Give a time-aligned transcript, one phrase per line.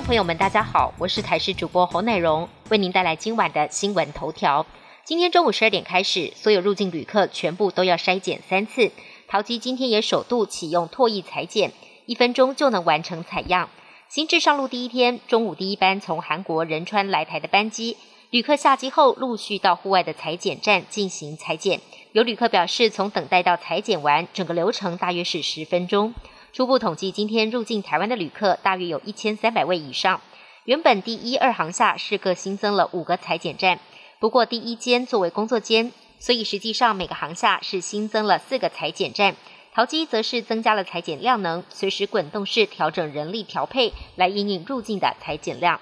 [0.00, 4.64] 朋友们，大家好，我是台视主播侯乃荣，为您带来今晚的新闻头条。
[5.04, 8.92] 今天中午十二点开始，所有入境旅客全部都要筛检三次。
[9.26, 11.72] 桃机今天也首度启用唾液裁剪，
[12.06, 13.68] 一分钟就能完成采样。
[14.08, 17.96] 新制上路第一天，中午第一班从韩国仁川来台的班机，
[18.30, 21.80] 旅客下机后陆续到户外的裁剪站进行裁剪。
[22.12, 26.14] 有旅客表示，从等待到裁剪完，整个流程大约是十分钟。
[26.58, 30.20] 初步统计，今天入境台湾的旅客大约有一千三百位以上。
[30.64, 33.78] 原本第一、二航下是各新增了五个裁剪站，
[34.18, 39.36] 不过第一间作为工作间，所以实际上每个航下是新增了四个裁剪站。
[39.72, 45.80] 桃机则是增加了裁剪量能，随时滚动式调整人力调配，来应应入境的裁剪量。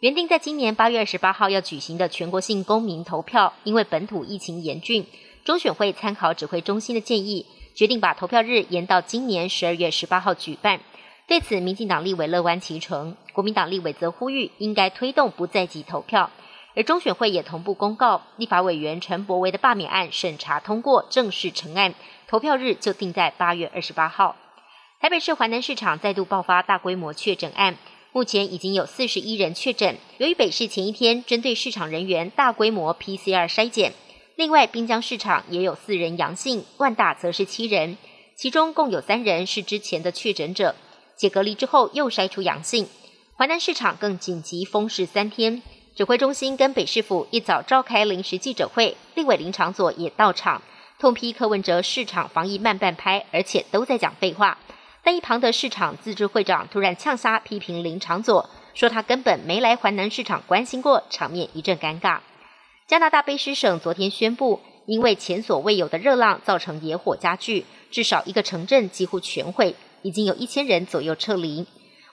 [0.00, 5.06] 原定在今年八月二十八号要举行的全国性公民投票，因为本土疫情严峻，
[5.46, 7.46] 中选会参考指挥中心的建议。
[7.74, 10.80] 决定把投票日延到今年十二月十八号举办。
[11.26, 16.30] 对此，民进党立委乐观其成，国民党立委则呼吁应该推动不在籍投票。
[16.74, 21.94] 而中选会也同步公告，立法委员陈柏维的罢免案审查通过，正式成案，
[22.26, 24.36] 投票日就定在八月二十八号。
[25.00, 27.76] 台北市华南市场再度爆发大规模确诊案，
[28.12, 29.96] 目前已经有四十一人确诊。
[30.18, 33.92] 由于北市前一天针对市场人员大规模 PCR 筛检。
[34.40, 37.98] 另外，滨江市场也有四人阳性，万大则是七人，
[38.34, 40.74] 其中共有三人是之前的确诊者，
[41.14, 42.88] 解隔离之后又筛出阳性。
[43.36, 45.60] 淮南市场更紧急封市三天，
[45.94, 50.62] 指挥中心跟北市府一早召开临时记者会，立委林长佐也到场，
[50.98, 54.56] 痛批柯文哲市场防疫慢半拍，而且都在讲废话。
[55.04, 62.20] 但一旁的市场自治会长突然呛杀批评林长佐，说他根本没来淮南市场关心过，场面一阵尴尬。
[62.90, 71.64] 加拿大卑诗省昨天宣布，因为前所未有的热浪造成野火加剧，至少一个城镇几乎全毁，已经有一千人左右撤离。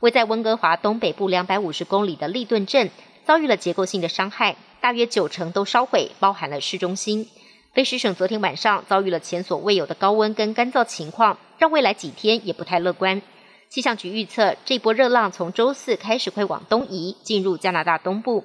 [0.00, 2.90] 位在温哥华东北部两百五十公里的利顿镇
[3.24, 7.28] 遭遇了结构性的伤害，大约九成都烧毁，包含了市中心。
[7.72, 13.22] 卑诗省昨天晚上遭遇了前所未有的高温跟干燥情况，让未来几天也不太乐观。
[13.68, 18.42] 气象局预测，这波热浪从周四开始会往东移，进入加拿大东部。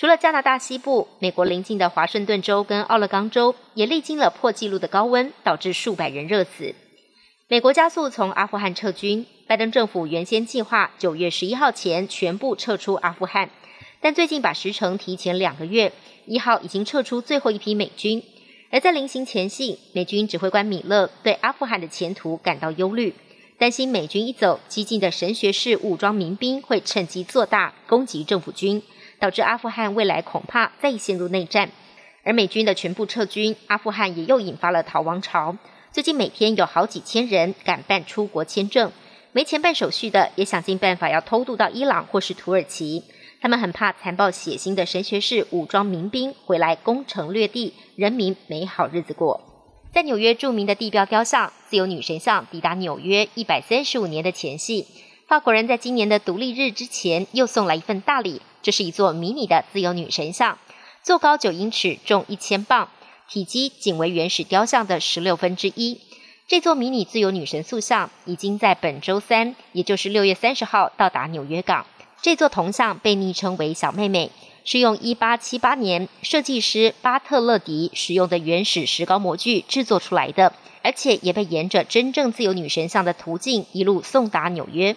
[0.00, 6.74] 除了加拿大西部，美国邻近的华盛顿州跟奥勒冈州也历经了破纪录的高温，导致数百人热死。
[7.48, 13.50] 美国加速从阿富汗撤军，拜登政府原先计划九月十一号前全部撤出阿富汗，
[14.00, 15.92] 但最近把时程提前两个月，
[16.24, 18.22] 一号已经撤出最后一批美军。
[18.70, 23.14] 而在临行前夕，美军指挥官米勒对阿富汗的前途感到忧虑，
[23.58, 28.82] 担心美军一走，激进的神学式武装民兵会趁机做大，攻击政府军。
[29.20, 31.70] 导致阿富汗未来恐怕再陷入内战，
[32.24, 35.56] 而美军的全部撤军，阿富汗也又引发了逃亡潮。
[35.92, 38.90] 最近每天有好几千人敢办出国签证，
[39.32, 43.04] 没钱办手续的也想尽办法要偷渡到伊朗或是土耳其。
[43.42, 49.40] 他们很怕残暴血腥的神学式武装民兵回来攻城略地，人民没好日子过。
[49.92, 54.86] 在纽约著名的地标雕像自由女神像抵达纽约一百三十五年的前夕，
[55.26, 58.40] 法国人在今年的独立日之前又送来一份大礼。
[58.62, 60.58] 这是一座迷你的自由女神像，
[61.02, 62.88] 坐高九英尺，重一千磅，
[63.28, 66.00] 体积仅为原始雕像的十六分之一。
[66.46, 71.86] 这座迷你自由女神塑像已经在本周三，也就是六月三十号到达纽约港。
[72.22, 74.30] 这座铜像被昵称为“小妹妹”，
[74.66, 84.96] 是用一八七八年设计师巴特勒迪使用的原始石膏模具制作出来的，而且也被沿着真正自由女神像的途径一路送达纽约。